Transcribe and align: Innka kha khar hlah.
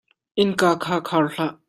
Innka 0.43 0.69
kha 0.83 0.97
khar 1.09 1.25
hlah. 1.33 1.53